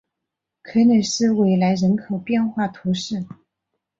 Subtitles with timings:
[0.63, 3.23] 格雷斯维莱人口变化图示